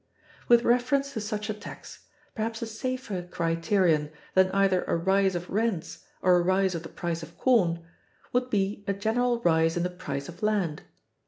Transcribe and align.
With 0.47 0.63
reference 0.63 1.13
to 1.13 1.21
such 1.21 1.47
a 1.47 1.53
tax, 1.53 2.07
perhaps 2.33 2.63
a 2.63 2.65
safer 2.65 3.21
criterion 3.21 4.09
than 4.33 4.49
either 4.49 4.83
a 4.85 4.95
rise 4.95 5.35
of 5.35 5.47
rents 5.47 6.05
or 6.23 6.37
a 6.37 6.41
rise 6.41 6.73
of 6.73 6.81
the 6.81 6.89
price 6.89 7.21
of 7.21 7.37
corn, 7.37 7.85
would 8.33 8.49
be 8.49 8.83
a 8.87 8.93
general 8.93 9.41
rise 9.41 9.77
in 9.77 9.83
the 9.83 9.91
price 9.91 10.27
of 10.27 10.41
land. 10.41 10.81